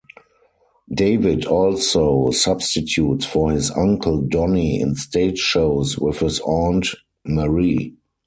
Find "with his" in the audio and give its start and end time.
5.95-6.39